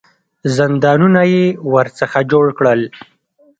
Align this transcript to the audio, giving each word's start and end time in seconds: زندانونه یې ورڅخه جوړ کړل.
زندانونه 0.57 1.21
یې 1.33 1.45
ورڅخه 1.73 2.19
جوړ 2.31 2.45
کړل. 2.57 2.81